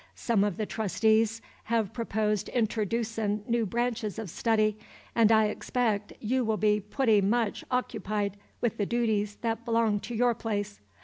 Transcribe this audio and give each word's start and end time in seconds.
Some 0.15 0.43
of 0.43 0.57
the 0.57 0.65
Trustees 0.65 1.43
have 1.65 1.93
proposed 1.93 2.49
interdoosin' 2.55 3.47
new 3.47 3.67
branches 3.67 4.17
of 4.17 4.31
study, 4.31 4.79
and 5.13 5.31
I 5.31 5.45
expect 5.45 6.13
you 6.19 6.43
will 6.43 6.57
be 6.57 6.79
pooty 6.79 7.21
much 7.21 7.63
occoopied 7.69 8.33
with 8.61 8.77
the 8.77 8.87
dooties 8.87 9.35
that 9.41 9.63
belong 9.63 9.99
to 9.99 10.15
your 10.15 10.33
place. 10.33 10.79